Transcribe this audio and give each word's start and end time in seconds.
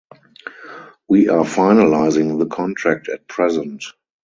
We 1.07 1.29
are 1.29 1.43
finalising 1.43 2.39
the 2.39 2.47
contract 2.47 3.07
at 3.07 3.27
present. 3.27 3.83